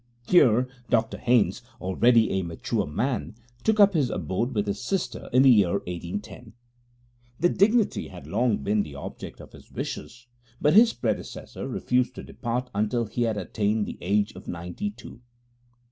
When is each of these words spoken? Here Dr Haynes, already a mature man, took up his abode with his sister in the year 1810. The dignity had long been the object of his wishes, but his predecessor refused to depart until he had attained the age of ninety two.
Here 0.25 0.67
Dr 0.89 1.19
Haynes, 1.19 1.61
already 1.79 2.31
a 2.31 2.41
mature 2.41 2.87
man, 2.87 3.35
took 3.63 3.79
up 3.79 3.93
his 3.93 4.09
abode 4.09 4.55
with 4.55 4.65
his 4.65 4.83
sister 4.83 5.29
in 5.31 5.43
the 5.43 5.51
year 5.51 5.73
1810. 5.73 6.53
The 7.39 7.49
dignity 7.49 8.07
had 8.07 8.25
long 8.25 8.57
been 8.63 8.81
the 8.81 8.95
object 8.95 9.39
of 9.39 9.51
his 9.51 9.69
wishes, 9.71 10.25
but 10.59 10.73
his 10.73 10.91
predecessor 10.91 11.67
refused 11.67 12.15
to 12.15 12.23
depart 12.23 12.71
until 12.73 13.05
he 13.05 13.21
had 13.21 13.37
attained 13.37 13.85
the 13.85 13.99
age 14.01 14.31
of 14.31 14.47
ninety 14.47 14.89
two. 14.89 15.21